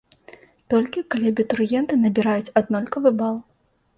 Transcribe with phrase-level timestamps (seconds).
[0.73, 3.35] Толькі, калі абітурыенты набіраюць аднолькавы бал.